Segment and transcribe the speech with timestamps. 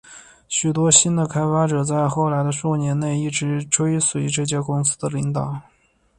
[0.47, 5.61] 许多新的开发者在后来的数年内一直追随这家公司的领导。